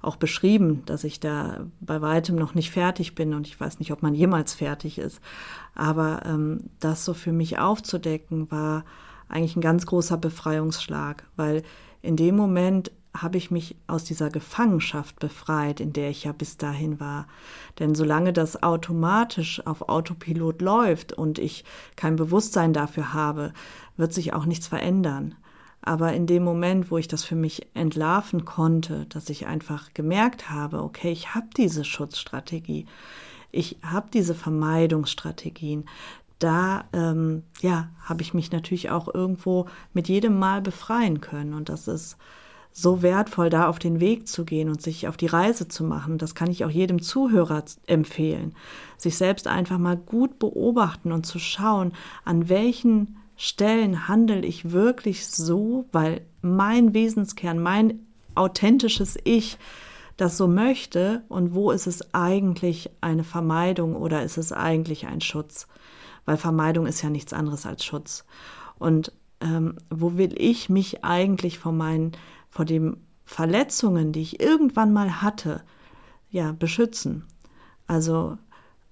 auch 0.00 0.16
beschrieben, 0.16 0.82
dass 0.86 1.04
ich 1.04 1.20
da 1.20 1.66
bei 1.80 2.00
weitem 2.00 2.36
noch 2.36 2.54
nicht 2.54 2.70
fertig 2.70 3.14
bin. 3.14 3.34
Und 3.34 3.46
ich 3.46 3.60
weiß 3.60 3.80
nicht, 3.80 3.92
ob 3.92 4.02
man 4.02 4.14
jemals 4.14 4.54
fertig 4.54 4.98
ist. 4.98 5.20
Aber 5.74 6.22
ähm, 6.24 6.70
das 6.78 7.04
so 7.04 7.14
für 7.14 7.32
mich 7.32 7.58
aufzudecken, 7.58 8.50
war 8.50 8.84
eigentlich 9.28 9.56
ein 9.56 9.62
ganz 9.62 9.86
großer 9.86 10.18
Befreiungsschlag, 10.18 11.24
weil 11.36 11.62
in 12.02 12.16
dem 12.16 12.36
Moment 12.36 12.92
habe 13.14 13.36
ich 13.36 13.50
mich 13.50 13.76
aus 13.86 14.04
dieser 14.04 14.30
Gefangenschaft 14.30 15.18
befreit, 15.18 15.80
in 15.80 15.92
der 15.92 16.10
ich 16.10 16.24
ja 16.24 16.32
bis 16.32 16.56
dahin 16.56 16.98
war. 16.98 17.26
Denn 17.78 17.94
solange 17.94 18.32
das 18.32 18.62
automatisch 18.62 19.64
auf 19.66 19.88
Autopilot 19.88 20.62
läuft 20.62 21.12
und 21.12 21.38
ich 21.38 21.64
kein 21.94 22.16
Bewusstsein 22.16 22.72
dafür 22.72 23.12
habe, 23.12 23.52
wird 23.96 24.12
sich 24.12 24.32
auch 24.32 24.46
nichts 24.46 24.66
verändern. 24.66 25.34
Aber 25.82 26.12
in 26.12 26.26
dem 26.26 26.44
Moment, 26.44 26.90
wo 26.90 26.98
ich 26.98 27.08
das 27.08 27.24
für 27.24 27.34
mich 27.34 27.66
entlarven 27.74 28.44
konnte, 28.44 29.06
dass 29.06 29.28
ich 29.28 29.46
einfach 29.46 29.92
gemerkt 29.94 30.48
habe, 30.48 30.82
okay, 30.82 31.10
ich 31.10 31.34
habe 31.34 31.48
diese 31.56 31.84
Schutzstrategie, 31.84 32.86
ich 33.50 33.78
habe 33.82 34.08
diese 34.12 34.34
Vermeidungsstrategien, 34.34 35.84
da 36.38 36.84
ähm, 36.92 37.44
ja 37.60 37.90
habe 38.00 38.22
ich 38.22 38.34
mich 38.34 38.50
natürlich 38.50 38.90
auch 38.90 39.12
irgendwo 39.12 39.66
mit 39.92 40.08
jedem 40.08 40.38
Mal 40.38 40.60
befreien 40.60 41.20
können 41.20 41.54
und 41.54 41.68
das 41.68 41.88
ist 41.88 42.16
so 42.72 43.02
wertvoll, 43.02 43.50
da 43.50 43.68
auf 43.68 43.78
den 43.78 44.00
Weg 44.00 44.26
zu 44.26 44.44
gehen 44.44 44.68
und 44.68 44.80
sich 44.80 45.08
auf 45.08 45.16
die 45.16 45.26
Reise 45.26 45.68
zu 45.68 45.84
machen. 45.84 46.18
Das 46.18 46.34
kann 46.34 46.50
ich 46.50 46.64
auch 46.64 46.70
jedem 46.70 47.02
Zuhörer 47.02 47.64
empfehlen. 47.86 48.54
Sich 48.96 49.16
selbst 49.16 49.46
einfach 49.46 49.78
mal 49.78 49.96
gut 49.96 50.38
beobachten 50.38 51.12
und 51.12 51.26
zu 51.26 51.38
schauen, 51.38 51.92
an 52.24 52.48
welchen 52.48 53.16
Stellen 53.36 54.08
handle 54.08 54.44
ich 54.44 54.72
wirklich 54.72 55.26
so, 55.26 55.86
weil 55.92 56.22
mein 56.40 56.94
Wesenskern, 56.94 57.58
mein 57.58 58.00
authentisches 58.34 59.18
Ich 59.24 59.58
das 60.16 60.36
so 60.36 60.46
möchte 60.46 61.22
und 61.28 61.54
wo 61.54 61.70
ist 61.70 61.86
es 61.86 62.14
eigentlich 62.14 62.90
eine 63.00 63.24
Vermeidung 63.24 63.96
oder 63.96 64.22
ist 64.22 64.38
es 64.38 64.52
eigentlich 64.52 65.06
ein 65.06 65.20
Schutz? 65.20 65.66
Weil 66.24 66.36
Vermeidung 66.36 66.86
ist 66.86 67.02
ja 67.02 67.10
nichts 67.10 67.32
anderes 67.32 67.66
als 67.66 67.84
Schutz. 67.84 68.24
Und 68.78 69.12
ähm, 69.42 69.76
wo 69.90 70.16
will 70.16 70.34
ich 70.36 70.68
mich 70.68 71.04
eigentlich 71.04 71.58
vor 71.58 71.72
meinen, 71.72 72.12
vor 72.48 72.64
den 72.64 72.96
Verletzungen, 73.24 74.12
die 74.12 74.22
ich 74.22 74.40
irgendwann 74.40 74.92
mal 74.92 75.22
hatte, 75.22 75.62
ja, 76.30 76.52
beschützen? 76.52 77.24
Also 77.86 78.38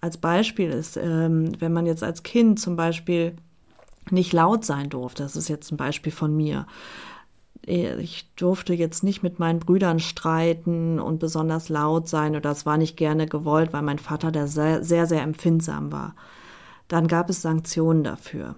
als 0.00 0.16
Beispiel 0.16 0.71
ist, 0.71 0.97
ähm, 0.97 1.52
wenn 1.61 1.73
man 1.73 1.87
jetzt 1.87 2.02
als 2.02 2.23
Kind 2.23 2.59
zum 2.59 2.76
Beispiel 2.76 3.37
nicht 4.11 4.33
laut 4.33 4.64
sein 4.64 4.88
durfte, 4.88 5.23
das 5.23 5.37
ist 5.37 5.49
jetzt 5.49 5.71
ein 5.71 5.76
Beispiel 5.76 6.12
von 6.12 6.37
mir, 6.37 6.66
ich 7.66 8.33
durfte 8.37 8.73
jetzt 8.73 9.04
nicht 9.04 9.23
mit 9.23 9.38
meinen 9.38 9.61
Brüdern 9.61 10.00
streiten 10.00 10.99
und 10.99 11.19
besonders 11.19 11.69
laut 11.69 12.09
sein 12.09 12.35
oder 12.35 12.50
es 12.50 12.64
war 12.64 12.78
nicht 12.78 12.97
gerne 12.97 13.26
gewollt, 13.26 13.73
weil 13.73 13.83
mein 13.83 13.99
Vater 13.99 14.33
da 14.33 14.47
sehr, 14.47 14.83
sehr, 14.83 15.07
sehr 15.07 15.23
empfindsam 15.23 15.92
war. 15.92 16.14
Dann 16.88 17.07
gab 17.07 17.28
es 17.28 17.42
Sanktionen 17.42 18.02
dafür. 18.02 18.57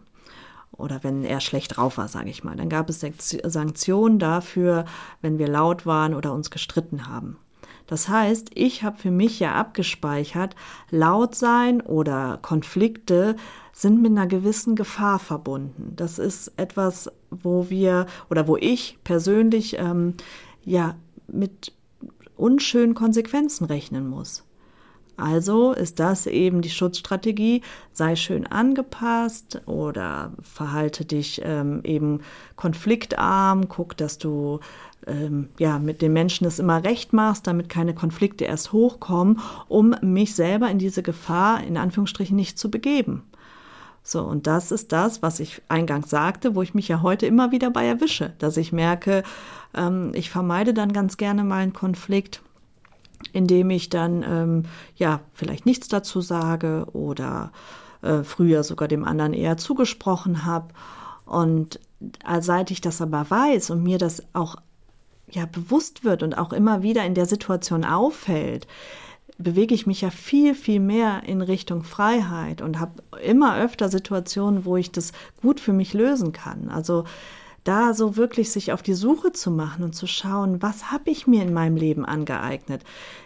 Oder 0.72 1.04
wenn 1.04 1.24
er 1.24 1.40
schlecht 1.40 1.76
drauf 1.76 1.98
war, 1.98 2.08
sage 2.08 2.30
ich 2.30 2.44
mal. 2.44 2.56
Dann 2.56 2.68
gab 2.68 2.88
es 2.88 3.04
Sanktionen 3.44 4.18
dafür, 4.18 4.84
wenn 5.20 5.38
wir 5.38 5.48
laut 5.48 5.86
waren 5.86 6.14
oder 6.14 6.32
uns 6.32 6.50
gestritten 6.50 7.08
haben. 7.08 7.36
Das 7.86 8.08
heißt, 8.08 8.50
ich 8.54 8.82
habe 8.82 8.96
für 8.96 9.10
mich 9.10 9.38
ja 9.38 9.54
abgespeichert, 9.54 10.56
laut 10.90 11.34
sein 11.34 11.80
oder 11.80 12.38
Konflikte 12.40 13.36
sind 13.72 14.00
mit 14.00 14.12
einer 14.12 14.26
gewissen 14.26 14.76
Gefahr 14.76 15.18
verbunden. 15.18 15.92
Das 15.96 16.18
ist 16.18 16.52
etwas, 16.56 17.10
wo 17.30 17.68
wir 17.70 18.06
oder 18.30 18.46
wo 18.48 18.56
ich 18.56 18.98
persönlich 19.04 19.78
ähm, 19.78 20.14
ja 20.64 20.94
mit 21.26 21.72
unschönen 22.36 22.94
Konsequenzen 22.94 23.64
rechnen 23.66 24.08
muss. 24.08 24.44
Also 25.16 25.72
ist 25.72 26.00
das 26.00 26.26
eben 26.26 26.62
die 26.62 26.70
Schutzstrategie, 26.70 27.62
sei 27.92 28.16
schön 28.16 28.46
angepasst 28.46 29.60
oder 29.66 30.32
verhalte 30.40 31.04
dich 31.04 31.42
ähm, 31.44 31.80
eben 31.84 32.20
konfliktarm, 32.56 33.68
guck, 33.68 33.96
dass 33.96 34.18
du 34.18 34.60
ähm, 35.06 35.48
ja 35.58 35.78
mit 35.78 36.02
den 36.02 36.12
Menschen 36.12 36.46
es 36.46 36.58
immer 36.58 36.84
recht 36.84 37.12
machst, 37.12 37.46
damit 37.46 37.68
keine 37.68 37.94
Konflikte 37.94 38.44
erst 38.44 38.72
hochkommen, 38.72 39.40
um 39.68 39.94
mich 40.02 40.34
selber 40.34 40.70
in 40.70 40.78
diese 40.78 41.02
Gefahr 41.02 41.62
in 41.62 41.76
Anführungsstrichen 41.76 42.36
nicht 42.36 42.58
zu 42.58 42.70
begeben. 42.70 43.24
So, 44.04 44.22
und 44.22 44.46
das 44.48 44.72
ist 44.72 44.90
das, 44.90 45.22
was 45.22 45.38
ich 45.38 45.62
eingangs 45.68 46.10
sagte, 46.10 46.56
wo 46.56 46.62
ich 46.62 46.74
mich 46.74 46.88
ja 46.88 47.02
heute 47.02 47.26
immer 47.26 47.52
wieder 47.52 47.70
bei 47.70 47.86
erwische, 47.86 48.32
dass 48.38 48.56
ich 48.56 48.72
merke, 48.72 49.22
ähm, 49.74 50.10
ich 50.14 50.30
vermeide 50.30 50.74
dann 50.74 50.92
ganz 50.92 51.16
gerne 51.16 51.44
mal 51.44 51.62
einen 51.62 51.72
Konflikt, 51.72 52.42
indem 53.32 53.70
ich 53.70 53.88
dann 53.88 54.22
ähm, 54.22 54.62
ja 54.96 55.20
vielleicht 55.32 55.66
nichts 55.66 55.88
dazu 55.88 56.20
sage 56.20 56.86
oder 56.92 57.52
äh, 58.02 58.22
früher 58.22 58.64
sogar 58.64 58.88
dem 58.88 59.04
anderen 59.04 59.32
eher 59.32 59.56
zugesprochen 59.56 60.44
habe. 60.44 60.68
Und 61.24 61.80
seit 62.40 62.70
ich 62.70 62.80
das 62.80 63.00
aber 63.00 63.30
weiß 63.30 63.70
und 63.70 63.82
mir 63.82 63.98
das 63.98 64.22
auch 64.32 64.56
ja 65.30 65.46
bewusst 65.46 66.04
wird 66.04 66.22
und 66.22 66.36
auch 66.36 66.52
immer 66.52 66.82
wieder 66.82 67.04
in 67.04 67.14
der 67.14 67.26
Situation 67.26 67.84
auffällt, 67.84 68.66
bewege 69.38 69.74
ich 69.74 69.86
mich 69.86 70.02
ja 70.02 70.10
viel, 70.10 70.54
viel 70.54 70.80
mehr 70.80 71.22
in 71.24 71.42
Richtung 71.42 71.84
Freiheit 71.84 72.60
und 72.60 72.78
habe 72.78 73.02
immer 73.22 73.56
öfter 73.58 73.88
Situationen, 73.88 74.64
wo 74.64 74.76
ich 74.76 74.92
das 74.92 75.12
gut 75.40 75.60
für 75.60 75.72
mich 75.72 75.94
lösen 75.94 76.32
kann. 76.32 76.68
Also 76.68 77.04
da 77.64 77.94
so 77.94 78.16
wirklich 78.16 78.50
sich 78.50 78.72
auf 78.72 78.82
die 78.82 78.94
Suche 78.94 79.32
zu 79.32 79.50
machen 79.50 79.84
und 79.84 79.94
zu 79.94 80.06
schauen, 80.06 80.62
was 80.62 80.90
habe 80.90 81.10
ich 81.10 81.26
mir 81.26 81.42
in 81.42 81.52
meinem 81.52 81.76
Leben 81.76 82.04
angeeignet, 82.04 82.82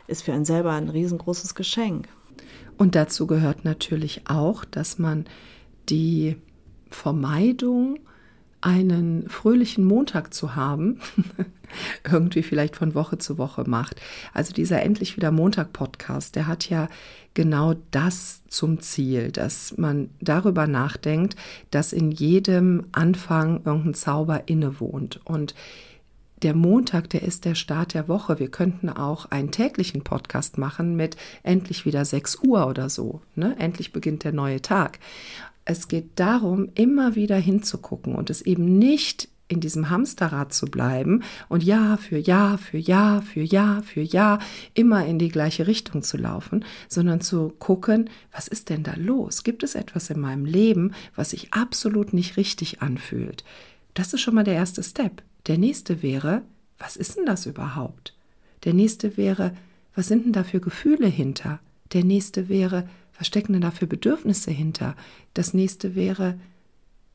ist 0.06 0.22
für 0.22 0.32
einen 0.32 0.44
selber 0.44 0.72
ein 0.72 0.88
riesengroßes 0.88 1.54
Geschenk. 1.54 2.08
Und 2.76 2.94
dazu 2.94 3.26
gehört 3.26 3.64
natürlich 3.64 4.22
auch, 4.28 4.64
dass 4.64 4.98
man 4.98 5.24
die 5.88 6.36
Vermeidung 6.90 7.98
einen 8.60 9.28
fröhlichen 9.28 9.84
Montag 9.84 10.32
zu 10.32 10.56
haben, 10.56 11.00
irgendwie 12.04 12.42
vielleicht 12.42 12.76
von 12.76 12.94
Woche 12.94 13.18
zu 13.18 13.38
Woche 13.38 13.64
macht. 13.68 14.00
Also 14.32 14.52
dieser 14.52 14.82
endlich 14.82 15.16
wieder 15.16 15.30
Montag 15.30 15.72
Podcast, 15.72 16.36
der 16.36 16.46
hat 16.46 16.68
ja 16.68 16.88
genau 17.34 17.74
das 17.90 18.42
zum 18.48 18.80
Ziel, 18.80 19.30
dass 19.30 19.76
man 19.76 20.10
darüber 20.20 20.66
nachdenkt, 20.66 21.36
dass 21.70 21.92
in 21.92 22.10
jedem 22.10 22.86
Anfang 22.92 23.60
irgendein 23.64 23.94
Zauber 23.94 24.44
innewohnt 24.46 25.20
und 25.24 25.54
der 26.42 26.54
Montag, 26.54 27.08
der 27.10 27.22
ist 27.22 27.46
der 27.46 27.54
Start 27.54 27.94
der 27.94 28.08
Woche. 28.08 28.38
Wir 28.38 28.50
könnten 28.50 28.90
auch 28.90 29.30
einen 29.30 29.50
täglichen 29.50 30.02
Podcast 30.04 30.58
machen 30.58 30.94
mit 30.94 31.16
endlich 31.42 31.86
wieder 31.86 32.04
6 32.04 32.40
Uhr 32.42 32.66
oder 32.66 32.90
so. 32.90 33.22
Ne? 33.34 33.56
Endlich 33.58 33.92
beginnt 33.92 34.22
der 34.22 34.32
neue 34.32 34.60
Tag 34.60 34.98
es 35.66 35.88
geht 35.88 36.12
darum, 36.14 36.70
immer 36.74 37.14
wieder 37.14 37.36
hinzugucken 37.36 38.14
und 38.14 38.30
es 38.30 38.40
eben 38.40 38.78
nicht 38.78 39.28
in 39.48 39.60
diesem 39.60 39.90
Hamsterrad 39.90 40.52
zu 40.52 40.66
bleiben 40.66 41.22
und 41.48 41.62
Jahr 41.62 41.98
für 41.98 42.18
Jahr 42.18 42.56
für 42.58 42.78
Jahr 42.78 43.22
für 43.22 43.42
Jahr 43.42 43.82
für 43.82 44.00
Jahr 44.00 44.38
immer 44.74 45.04
in 45.06 45.18
die 45.18 45.28
gleiche 45.28 45.66
Richtung 45.66 46.02
zu 46.02 46.16
laufen, 46.16 46.64
sondern 46.88 47.20
zu 47.20 47.52
gucken, 47.58 48.10
was 48.32 48.48
ist 48.48 48.70
denn 48.70 48.82
da 48.82 48.94
los? 48.96 49.44
Gibt 49.44 49.62
es 49.62 49.74
etwas 49.74 50.08
in 50.10 50.20
meinem 50.20 50.44
Leben, 50.44 50.92
was 51.14 51.30
sich 51.30 51.52
absolut 51.52 52.12
nicht 52.12 52.36
richtig 52.36 52.80
anfühlt? 52.80 53.44
Das 53.94 54.12
ist 54.12 54.20
schon 54.20 54.34
mal 54.34 54.44
der 54.44 54.54
erste 54.54 54.82
Step. 54.82 55.22
Der 55.46 55.58
nächste 55.58 56.02
wäre, 56.02 56.42
was 56.78 56.96
ist 56.96 57.16
denn 57.16 57.26
das 57.26 57.46
überhaupt? 57.46 58.14
Der 58.64 58.74
nächste 58.74 59.16
wäre, 59.16 59.54
was 59.94 60.08
sind 60.08 60.26
denn 60.26 60.32
da 60.32 60.44
für 60.44 60.60
Gefühle 60.60 61.06
hinter? 61.06 61.60
Der 61.92 62.04
nächste 62.04 62.48
wäre, 62.48 62.88
was 63.18 63.26
stecken 63.26 63.52
denn 63.52 63.62
da 63.62 63.70
für 63.70 63.86
Bedürfnisse 63.86 64.50
hinter? 64.50 64.94
Das 65.34 65.54
nächste 65.54 65.94
wäre, 65.94 66.38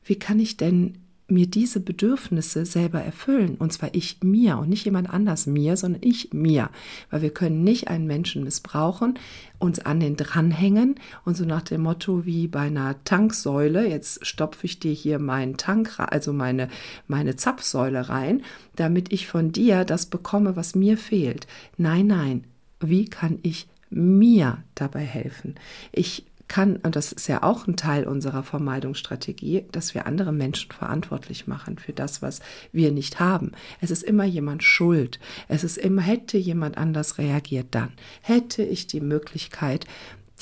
wie 0.04 0.16
kann 0.16 0.40
ich 0.40 0.56
denn 0.56 0.98
mir 1.28 1.46
diese 1.46 1.80
Bedürfnisse 1.80 2.66
selber 2.66 3.00
erfüllen? 3.00 3.56
Und 3.56 3.72
zwar 3.72 3.94
ich 3.94 4.18
mir 4.22 4.58
und 4.58 4.68
nicht 4.68 4.84
jemand 4.84 5.08
anders 5.10 5.46
mir, 5.46 5.76
sondern 5.76 6.02
ich 6.04 6.32
mir. 6.32 6.70
Weil 7.10 7.22
wir 7.22 7.30
können 7.30 7.64
nicht 7.64 7.88
einen 7.88 8.06
Menschen 8.06 8.44
missbrauchen, 8.44 9.18
uns 9.58 9.78
an 9.80 10.00
den 10.00 10.16
dranhängen 10.16 10.96
und 11.24 11.36
so 11.36 11.44
nach 11.44 11.62
dem 11.62 11.82
Motto 11.82 12.26
wie 12.26 12.48
bei 12.48 12.60
einer 12.60 13.02
Tanksäule, 13.04 13.88
jetzt 13.88 14.26
stopfe 14.26 14.66
ich 14.66 14.80
dir 14.80 14.92
hier 14.92 15.18
meinen 15.18 15.56
Tank, 15.56 15.94
also 15.98 16.32
meine, 16.32 16.68
meine 17.06 17.36
Zapfsäule 17.36 18.08
rein, 18.08 18.42
damit 18.76 19.12
ich 19.12 19.26
von 19.26 19.52
dir 19.52 19.84
das 19.84 20.06
bekomme, 20.06 20.56
was 20.56 20.74
mir 20.74 20.96
fehlt. 20.96 21.46
Nein, 21.76 22.08
nein. 22.08 22.44
Wie 22.84 23.04
kann 23.04 23.38
ich 23.42 23.68
mir 23.92 24.62
dabei 24.74 25.04
helfen. 25.04 25.54
Ich 25.92 26.24
kann, 26.48 26.76
und 26.76 26.96
das 26.96 27.12
ist 27.12 27.28
ja 27.28 27.42
auch 27.42 27.66
ein 27.66 27.76
Teil 27.76 28.04
unserer 28.04 28.42
Vermeidungsstrategie, 28.42 29.64
dass 29.72 29.94
wir 29.94 30.06
andere 30.06 30.32
Menschen 30.32 30.70
verantwortlich 30.70 31.46
machen 31.46 31.78
für 31.78 31.92
das, 31.92 32.20
was 32.20 32.40
wir 32.72 32.92
nicht 32.92 33.20
haben. 33.20 33.52
Es 33.80 33.90
ist 33.90 34.02
immer 34.02 34.24
jemand 34.24 34.62
schuld. 34.62 35.18
Es 35.48 35.64
ist 35.64 35.78
immer, 35.78 36.02
hätte 36.02 36.36
jemand 36.36 36.76
anders 36.76 37.16
reagiert, 37.16 37.68
dann 37.70 37.92
hätte 38.20 38.62
ich 38.62 38.86
die 38.86 39.00
Möglichkeit, 39.00 39.86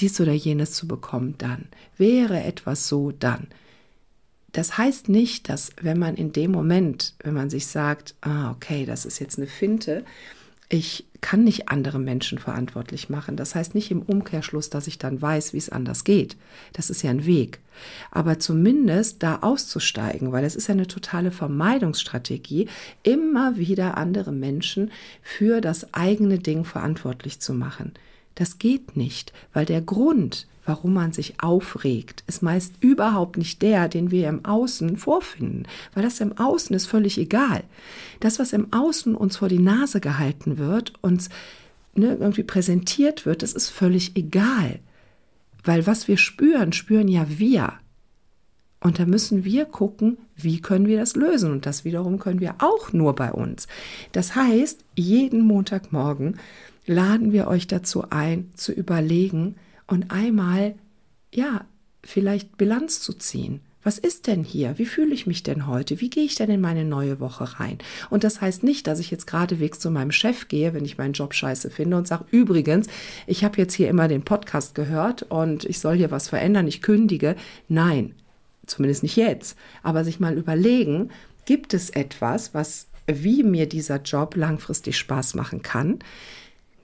dies 0.00 0.20
oder 0.20 0.32
jenes 0.32 0.72
zu 0.72 0.88
bekommen, 0.88 1.36
dann 1.38 1.68
wäre 1.96 2.42
etwas 2.42 2.88
so, 2.88 3.12
dann. 3.12 3.46
Das 4.52 4.78
heißt 4.78 5.08
nicht, 5.08 5.48
dass 5.48 5.70
wenn 5.80 5.98
man 5.98 6.16
in 6.16 6.32
dem 6.32 6.50
Moment, 6.50 7.14
wenn 7.22 7.34
man 7.34 7.50
sich 7.50 7.68
sagt, 7.68 8.16
ah, 8.20 8.50
okay, 8.50 8.84
das 8.84 9.04
ist 9.04 9.20
jetzt 9.20 9.38
eine 9.38 9.46
Finte, 9.46 10.04
ich 10.70 11.04
kann 11.20 11.44
nicht 11.44 11.68
andere 11.68 11.98
Menschen 11.98 12.38
verantwortlich 12.38 13.10
machen. 13.10 13.36
Das 13.36 13.54
heißt 13.54 13.74
nicht 13.74 13.90
im 13.90 14.02
Umkehrschluss, 14.02 14.70
dass 14.70 14.86
ich 14.86 14.98
dann 14.98 15.20
weiß, 15.20 15.52
wie 15.52 15.58
es 15.58 15.68
anders 15.68 16.04
geht. 16.04 16.36
Das 16.72 16.88
ist 16.88 17.02
ja 17.02 17.10
ein 17.10 17.26
Weg. 17.26 17.58
Aber 18.10 18.38
zumindest 18.38 19.22
da 19.22 19.40
auszusteigen, 19.40 20.32
weil 20.32 20.44
es 20.44 20.56
ist 20.56 20.68
ja 20.68 20.74
eine 20.74 20.86
totale 20.86 21.32
Vermeidungsstrategie, 21.32 22.68
immer 23.02 23.56
wieder 23.58 23.98
andere 23.98 24.32
Menschen 24.32 24.92
für 25.22 25.60
das 25.60 25.92
eigene 25.92 26.38
Ding 26.38 26.64
verantwortlich 26.64 27.40
zu 27.40 27.52
machen. 27.52 27.92
Das 28.36 28.58
geht 28.58 28.96
nicht, 28.96 29.32
weil 29.52 29.66
der 29.66 29.82
Grund, 29.82 30.46
warum 30.70 30.94
man 30.94 31.10
sich 31.10 31.42
aufregt, 31.42 32.22
ist 32.28 32.44
meist 32.44 32.74
überhaupt 32.78 33.36
nicht 33.36 33.60
der, 33.60 33.88
den 33.88 34.12
wir 34.12 34.28
im 34.28 34.44
Außen 34.44 34.96
vorfinden, 34.96 35.64
weil 35.94 36.04
das 36.04 36.20
im 36.20 36.38
Außen 36.38 36.76
ist 36.76 36.86
völlig 36.86 37.18
egal. 37.18 37.64
Das, 38.20 38.38
was 38.38 38.52
im 38.52 38.72
Außen 38.72 39.16
uns 39.16 39.38
vor 39.38 39.48
die 39.48 39.58
Nase 39.58 39.98
gehalten 40.00 40.58
wird, 40.58 40.92
uns 41.00 41.28
ne, 41.96 42.16
irgendwie 42.20 42.44
präsentiert 42.44 43.26
wird, 43.26 43.42
das 43.42 43.52
ist 43.52 43.68
völlig 43.68 44.16
egal. 44.16 44.78
Weil 45.64 45.88
was 45.88 46.06
wir 46.06 46.16
spüren, 46.16 46.72
spüren 46.72 47.08
ja 47.08 47.26
wir. 47.28 47.72
Und 48.78 49.00
da 49.00 49.06
müssen 49.06 49.44
wir 49.44 49.64
gucken, 49.64 50.18
wie 50.36 50.60
können 50.60 50.86
wir 50.86 51.00
das 51.00 51.16
lösen. 51.16 51.50
Und 51.50 51.66
das 51.66 51.84
wiederum 51.84 52.20
können 52.20 52.38
wir 52.38 52.54
auch 52.58 52.92
nur 52.92 53.16
bei 53.16 53.32
uns. 53.32 53.66
Das 54.12 54.36
heißt, 54.36 54.84
jeden 54.94 55.40
Montagmorgen 55.40 56.38
laden 56.86 57.32
wir 57.32 57.48
euch 57.48 57.66
dazu 57.66 58.04
ein, 58.10 58.52
zu 58.54 58.70
überlegen 58.70 59.56
und 59.90 60.10
einmal, 60.12 60.76
ja, 61.34 61.66
vielleicht 62.02 62.56
Bilanz 62.56 63.00
zu 63.00 63.12
ziehen. 63.12 63.60
Was 63.82 63.98
ist 63.98 64.26
denn 64.26 64.44
hier? 64.44 64.78
Wie 64.78 64.84
fühle 64.84 65.14
ich 65.14 65.26
mich 65.26 65.42
denn 65.42 65.66
heute? 65.66 66.00
Wie 66.00 66.10
gehe 66.10 66.22
ich 66.24 66.34
denn 66.34 66.50
in 66.50 66.60
meine 66.60 66.84
neue 66.84 67.18
Woche 67.18 67.58
rein? 67.58 67.78
Und 68.08 68.24
das 68.24 68.40
heißt 68.40 68.62
nicht, 68.62 68.86
dass 68.86 69.00
ich 69.00 69.10
jetzt 69.10 69.26
geradewegs 69.26 69.80
zu 69.80 69.90
meinem 69.90 70.12
Chef 70.12 70.48
gehe, 70.48 70.74
wenn 70.74 70.84
ich 70.84 70.98
meinen 70.98 71.14
Job 71.14 71.34
scheiße 71.34 71.70
finde 71.70 71.96
und 71.96 72.06
sage, 72.06 72.26
übrigens, 72.30 72.86
ich 73.26 73.42
habe 73.42 73.56
jetzt 73.58 73.74
hier 73.74 73.88
immer 73.88 74.06
den 74.06 74.22
Podcast 74.22 74.74
gehört 74.74 75.22
und 75.22 75.64
ich 75.64 75.80
soll 75.80 75.96
hier 75.96 76.10
was 76.10 76.28
verändern, 76.28 76.68
ich 76.68 76.82
kündige. 76.82 77.36
Nein, 77.68 78.14
zumindest 78.66 79.02
nicht 79.02 79.16
jetzt. 79.16 79.58
Aber 79.82 80.04
sich 80.04 80.20
mal 80.20 80.36
überlegen, 80.36 81.10
gibt 81.46 81.74
es 81.74 81.90
etwas, 81.90 82.54
was 82.54 82.86
wie 83.06 83.42
mir 83.42 83.66
dieser 83.66 84.00
Job 84.02 84.36
langfristig 84.36 84.98
Spaß 84.98 85.34
machen 85.34 85.62
kann? 85.62 85.98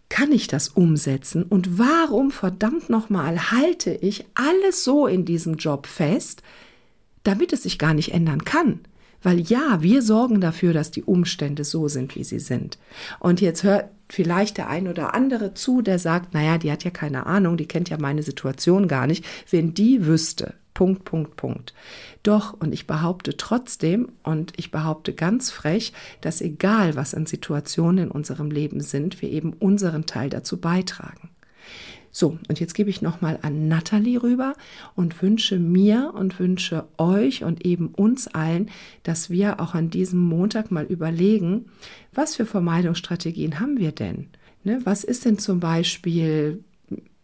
Kann 0.09 0.33
ich 0.33 0.47
das 0.47 0.69
umsetzen 0.69 1.43
und 1.43 1.79
warum 1.79 2.31
verdammt 2.31 2.89
nochmal 2.89 3.51
halte 3.51 3.93
ich 3.93 4.25
alles 4.35 4.85
so 4.85 5.07
in 5.07 5.25
diesem 5.25 5.57
Job 5.57 5.87
fest, 5.87 6.43
damit 7.25 7.53
es 7.53 7.65
sich 7.65 7.79
gar 7.79 7.95
nicht 7.95 8.13
ändern 8.13 8.45
kann? 8.45 8.81
Weil 9.23 9.41
ja, 9.41 9.83
wir 9.83 10.03
sorgen 10.03 10.41
dafür, 10.41 10.73
dass 10.73 10.93
die 10.93 11.03
Umstände 11.03 11.65
so 11.65 11.89
sind, 11.89 12.15
wie 12.15 12.23
sie 12.23 12.39
sind. 12.39 12.79
Und 13.19 13.41
jetzt 13.41 13.65
hört 13.65 13.91
vielleicht 14.09 14.57
der 14.57 14.69
ein 14.69 14.87
oder 14.87 15.15
andere 15.15 15.55
zu, 15.55 15.83
der 15.83 15.99
sagt, 15.99 16.33
naja, 16.35 16.59
die 16.59 16.71
hat 16.71 16.85
ja 16.85 16.91
keine 16.91 17.27
Ahnung, 17.27 17.57
die 17.57 17.67
kennt 17.67 17.89
ja 17.89 17.99
meine 17.99 18.23
Situation 18.23 18.87
gar 18.87 19.07
nicht. 19.09 19.25
Wenn 19.51 19.75
die 19.75 20.07
wüsste, 20.07 20.55
Punkt, 20.77 21.07
Punkt, 21.07 21.37
Punkt. 21.37 21.73
Doch, 22.23 22.53
und 22.53 22.75
ich 22.75 22.87
behaupte 22.87 23.39
trotzdem, 23.39 24.11
und 24.23 24.53
ich 24.59 24.71
behaupte 24.71 25.15
ganz 25.15 25.51
frech, 25.51 25.95
dass 26.21 26.43
egal, 26.43 26.97
was 26.97 27.15
an 27.15 27.25
Situationen 27.25 28.05
in 28.05 28.11
unserem 28.11 28.51
Leben 28.51 28.83
sind, 28.83 29.23
wir 29.23 29.31
eben 29.31 29.55
unseren 29.55 30.05
Teil 30.05 30.29
dazu 30.29 30.61
beitragen. 30.61 31.31
So, 32.11 32.39
und 32.51 32.61
jetzt 32.61 32.75
gebe 32.75 32.91
ich 32.91 33.01
nochmal 33.01 33.39
an 33.41 33.69
Natalie 33.69 34.23
rüber 34.23 34.53
und 34.95 35.23
wünsche 35.23 35.59
mir 35.59 36.13
und 36.15 36.39
wünsche 36.39 36.85
euch 36.99 37.43
und 37.43 37.65
eben 37.65 37.89
uns 37.89 38.29
allen, 38.29 38.71
dass 39.03 39.31
wir 39.31 39.61
auch 39.61 39.75
an 39.75 39.89
diesem 39.89 40.21
Montag 40.21 40.71
mal 40.71 40.85
überlegen, 40.85 41.71
was 42.13 42.37
für 42.37 42.45
Vermeidungsstrategien 42.45 43.61
haben 43.61 43.79
wir 43.79 43.93
denn? 43.93 44.29
Ne, 44.63 44.81
was 44.85 45.05
ist 45.05 45.25
denn 45.25 45.39
zum 45.39 45.59
Beispiel 45.59 46.63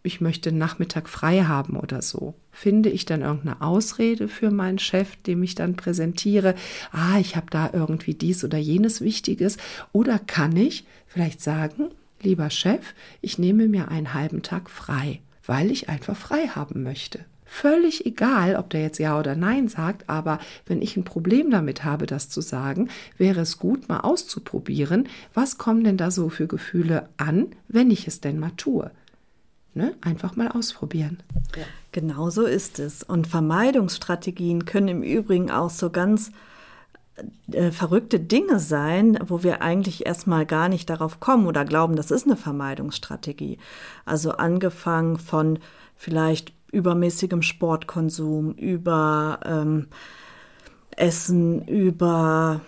ich 0.03 0.21
möchte 0.21 0.53
Nachmittag 0.53 1.09
frei 1.09 1.45
haben 1.45 1.77
oder 1.77 2.03
so. 2.03 2.35
Finde 2.51 2.91
ich 2.91 3.05
dann 3.05 3.23
irgendeine 3.23 3.61
Ausrede 3.61 4.29
für 4.29 4.51
meinen 4.51 4.79
Chef, 4.79 5.17
dem 5.23 5.43
ich 5.43 5.55
dann 5.55 5.77
präsentiere, 5.77 6.55
ah, 6.91 7.19
ich 7.19 7.37
habe 7.37 7.47
da 7.51 7.71
irgendwie 7.73 8.15
dies 8.15 8.45
oder 8.45 8.59
jenes 8.59 9.01
Wichtiges? 9.01 9.59
Oder 9.93 10.19
kann 10.19 10.57
ich 10.57 10.85
vielleicht 11.07 11.41
sagen, 11.41 11.91
lieber 12.21 12.51
Chef, 12.51 12.95
ich 13.21 13.39
nehme 13.39 13.69
mir 13.69 13.89
einen 13.89 14.15
halben 14.15 14.43
Tag 14.43 14.71
frei, 14.71 15.21
weil 15.47 15.71
ich 15.71 15.89
einfach 15.89 16.17
frei 16.17 16.49
haben 16.49 16.83
möchte. 16.83 17.21
Völlig 17.45 18.07
egal, 18.07 18.57
ob 18.57 18.71
der 18.71 18.81
jetzt 18.81 18.99
Ja 18.99 19.19
oder 19.19 19.37
Nein 19.37 19.69
sagt, 19.69 20.09
aber 20.09 20.39
wenn 20.65 20.81
ich 20.81 20.97
ein 20.97 21.05
Problem 21.05 21.51
damit 21.51 21.85
habe, 21.85 22.07
das 22.07 22.31
zu 22.31 22.41
sagen, 22.41 22.89
wäre 23.19 23.43
es 23.43 23.59
gut, 23.59 23.91
mal 23.91 24.01
auszuprobieren, 24.01 25.07
was 25.35 25.59
kommen 25.59 25.85
denn 25.85 25.99
da 25.99 26.11
so 26.11 26.31
für 26.31 26.47
Gefühle 26.47 27.11
an, 27.19 27.49
wenn 27.69 27.91
ich 27.91 28.09
es 28.09 28.23
denn 28.23 28.39
mal 28.39 28.53
tue. 28.57 28.91
Ne? 29.75 29.95
Einfach 30.03 30.37
mal 30.37 30.49
ausprobieren. 30.49 31.23
Ja. 31.57 31.65
Genau 31.93 32.31
so 32.31 32.45
ist 32.45 32.79
es. 32.79 33.03
Und 33.03 33.27
Vermeidungsstrategien 33.27 34.65
können 34.65 34.89
im 34.89 35.03
Übrigen 35.03 35.51
auch 35.51 35.71
so 35.71 35.91
ganz 35.91 36.31
äh, 37.53 37.71
verrückte 37.71 38.19
Dinge 38.21 38.59
sein, 38.59 39.19
wo 39.27 39.43
wir 39.43 39.63
eigentlich 39.63 40.07
erstmal 40.07 40.47
gar 40.47 40.69
nicht 40.69 40.89
darauf 40.89 41.21
kommen 41.21 41.47
oder 41.47 41.65
glauben, 41.65 41.97
das 41.97 42.11
ist 42.11 42.27
eine 42.27 42.37
Vermeidungsstrategie. 42.37 43.59
Also 44.05 44.33
angefangen 44.33 45.19
von 45.19 45.59
vielleicht 45.95 46.53
übermäßigem 46.73 47.43
Sportkonsum, 47.43 48.53
über 48.55 49.41
ähm, 49.45 49.89
Essen, 50.97 51.67
über, 51.67 52.61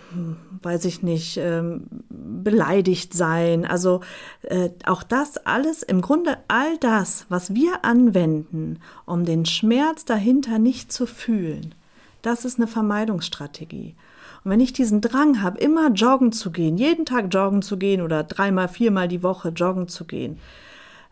weiß 0.61 0.85
ich 0.85 1.03
nicht, 1.03 1.37
ähm, 1.37 1.87
beleidigt 2.09 3.13
sein. 3.13 3.65
Also 3.65 4.01
äh, 4.43 4.69
auch 4.85 5.03
das 5.03 5.37
alles, 5.37 5.83
im 5.83 6.01
Grunde 6.01 6.37
all 6.47 6.77
das, 6.77 7.25
was 7.29 7.53
wir 7.53 7.83
anwenden, 7.83 8.79
um 9.05 9.25
den 9.25 9.45
Schmerz 9.45 10.05
dahinter 10.05 10.59
nicht 10.59 10.91
zu 10.91 11.05
fühlen, 11.05 11.75
das 12.21 12.45
ist 12.45 12.57
eine 12.57 12.67
Vermeidungsstrategie. 12.67 13.95
Und 14.43 14.51
wenn 14.51 14.59
ich 14.59 14.73
diesen 14.73 15.01
Drang 15.01 15.41
habe, 15.41 15.59
immer 15.59 15.89
joggen 15.91 16.31
zu 16.31 16.51
gehen, 16.51 16.77
jeden 16.77 17.05
Tag 17.05 17.33
joggen 17.33 17.61
zu 17.61 17.77
gehen 17.77 18.01
oder 18.01 18.23
dreimal, 18.23 18.67
viermal 18.67 19.07
die 19.07 19.23
Woche 19.23 19.49
joggen 19.49 19.87
zu 19.87 20.05
gehen, 20.05 20.39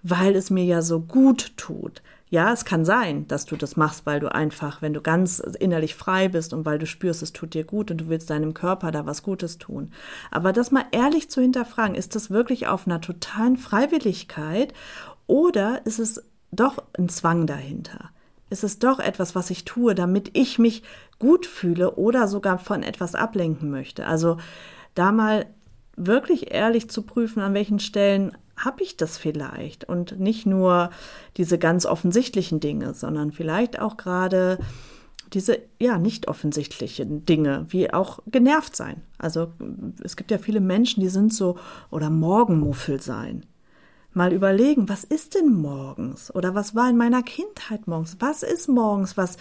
weil 0.04 0.36
es 0.36 0.50
mir 0.50 0.66
ja 0.66 0.82
so 0.82 1.00
gut 1.00 1.58
tut, 1.58 2.02
ja, 2.34 2.52
es 2.52 2.66
kann 2.66 2.84
sein, 2.84 3.28
dass 3.28 3.46
du 3.46 3.56
das 3.56 3.76
machst, 3.76 4.08
weil 4.08 4.20
du 4.20 4.34
einfach, 4.34 4.82
wenn 4.82 4.96
du 4.96 5.02
ganz 5.02 5.38
innerlich 5.38 5.94
frei 5.94 6.30
bist 6.30 6.52
und 6.52 6.66
weil 6.66 6.80
du 6.80 6.88
spürst, 6.88 7.22
es 7.22 7.32
tut 7.32 7.54
dir 7.54 7.64
gut 7.64 7.92
und 7.92 7.98
du 8.00 8.08
willst 8.08 8.32
deinem 8.32 8.56
Körper 8.56 8.90
da 8.90 9.06
was 9.06 9.22
Gutes 9.22 9.60
tun. 9.60 9.92
Aber 10.32 10.52
das 10.52 10.72
mal 10.72 10.86
ehrlich 10.90 11.30
zu 11.30 11.42
hinterfragen, 11.42 11.94
ist 11.94 12.16
das 12.16 12.32
wirklich 12.32 12.66
auf 12.66 12.88
einer 12.88 13.02
totalen 13.02 13.56
Freiwilligkeit 13.56 14.74
oder 15.28 15.86
ist 15.86 16.00
es 16.00 16.24
doch 16.52 16.82
ein 16.98 17.08
Zwang 17.08 17.46
dahinter? 17.46 18.10
Ist 18.50 18.64
es 18.64 18.80
doch 18.80 18.98
etwas, 18.98 19.36
was 19.36 19.52
ich 19.52 19.64
tue, 19.64 19.94
damit 19.94 20.32
ich 20.34 20.58
mich 20.58 20.82
gut 21.20 21.46
fühle 21.46 21.98
oder 21.98 22.28
sogar 22.28 22.58
von 22.58 22.82
etwas 22.82 23.14
ablenken 23.14 23.70
möchte? 23.70 24.08
Also 24.08 24.38
da 24.96 25.12
mal 25.12 25.46
wirklich 25.96 26.52
ehrlich 26.52 26.90
zu 26.90 27.04
prüfen, 27.04 27.44
an 27.44 27.54
welchen 27.54 27.78
Stellen 27.78 28.36
habe 28.64 28.84
ich 28.84 28.98
das 28.98 29.18
vielleicht? 29.18 29.88
Und 29.88 30.20
nicht 30.20 30.46
nur 30.46 30.90
diese 31.38 31.58
ganz 31.58 31.86
offensichtlichen 31.86 32.60
Dinge, 32.60 32.94
sondern 32.94 33.32
vielleicht 33.32 33.80
auch 33.80 33.98
gerade 33.98 34.60
diese 35.34 35.60
ja 35.80 35.98
nicht 35.98 36.28
offensichtlichen 36.28 37.26
Dinge, 37.26 37.66
wie 37.70 37.92
auch 37.92 38.20
genervt 38.28 38.76
sein. 38.76 39.02
Also 39.18 39.52
es 40.04 40.16
gibt 40.16 40.32
ja 40.32 40.38
viele 40.38 40.62
Menschen, 40.62 41.02
die 41.02 41.10
sind 41.10 41.34
so 41.34 41.58
oder 41.90 42.10
Morgenmuffel 42.10 43.02
sein. 43.02 43.46
Mal 44.16 44.32
überlegen, 44.32 44.90
was 44.90 45.04
ist 45.04 45.34
denn 45.34 45.52
morgens 45.52 46.34
oder 46.36 46.54
was 46.54 46.76
war 46.76 46.88
in 46.88 46.98
meiner 46.98 47.24
Kindheit 47.24 47.88
morgens? 47.88 48.18
Was 48.20 48.44
ist 48.44 48.70
morgens, 48.70 49.18
was 49.18 49.38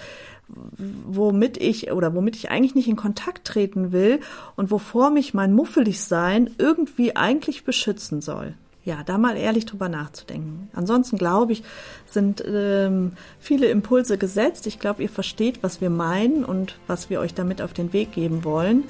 womit 0.48 1.58
ich 1.58 1.92
oder 1.92 2.14
womit 2.14 2.36
ich 2.36 2.50
eigentlich 2.50 2.74
nicht 2.74 2.88
in 2.88 2.96
Kontakt 2.96 3.46
treten 3.46 3.92
will 3.92 4.20
und 4.56 4.70
wovor 4.70 5.10
mich 5.10 5.34
mein 5.34 5.52
muffelig 5.52 6.00
sein 6.00 6.50
irgendwie 6.56 7.16
eigentlich 7.16 7.64
beschützen 7.64 8.22
soll 8.22 8.54
ja, 8.84 9.02
da 9.04 9.16
mal 9.16 9.36
ehrlich 9.36 9.66
drüber 9.66 9.88
nachzudenken. 9.88 10.68
Ansonsten 10.74 11.16
glaube 11.16 11.52
ich, 11.52 11.62
sind 12.06 12.42
ähm, 12.46 13.12
viele 13.38 13.66
Impulse 13.68 14.18
gesetzt. 14.18 14.66
Ich 14.66 14.80
glaube, 14.80 15.02
ihr 15.02 15.08
versteht, 15.08 15.62
was 15.62 15.80
wir 15.80 15.90
meinen 15.90 16.44
und 16.44 16.76
was 16.88 17.08
wir 17.08 17.20
euch 17.20 17.34
damit 17.34 17.62
auf 17.62 17.72
den 17.72 17.92
Weg 17.92 18.12
geben 18.12 18.44
wollen. 18.44 18.84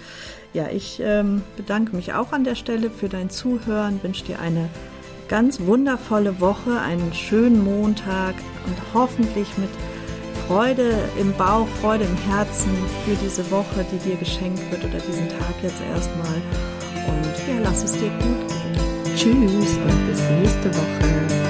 Ja, 0.55 0.69
ich 0.69 1.01
ähm, 1.05 1.43
bedanke 1.57 1.95
mich 1.95 2.15
auch 2.15 2.33
an 2.33 2.45
der 2.45 2.55
Stelle 2.55 2.91
für 2.91 3.09
dein 3.09 3.31
Zuhören, 3.31 4.03
wünsche 4.03 4.25
dir 4.25 4.41
eine 4.41 4.69
ganz 5.29 5.61
wundervolle 5.61 6.41
Woche, 6.41 6.79
einen 6.79 7.13
schönen 7.13 7.65
Montag 7.65 8.35
und 8.67 8.77
hoffentlich 8.95 9.49
mit 9.59 9.71
Freude 10.47 10.95
im 11.19 11.33
Bauch, 11.35 11.69
Freude 11.81 12.05
im 12.05 12.17
Herzen 12.31 12.71
für 13.05 13.15
diese 13.23 13.51
Woche, 13.51 13.85
die 13.93 14.11
dir 14.11 14.17
geschenkt 14.17 14.61
wird 14.71 14.85
oder 14.85 14.99
diesen 14.99 15.29
Tag 15.29 15.55
jetzt 15.63 15.81
erstmal. 15.95 16.43
Und 17.07 17.49
ja, 17.49 17.63
lass 17.63 17.85
es 17.85 17.93
dir 17.93 18.11
gut 18.11 18.49
gehen. 18.49 18.62
Tschüss 19.23 19.77
und 19.77 20.07
bis 20.09 20.21
nächste 20.31 20.69
Woche. 20.75 21.42